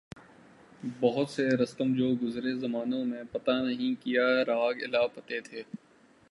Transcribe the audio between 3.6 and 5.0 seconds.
نہیں کیا راگ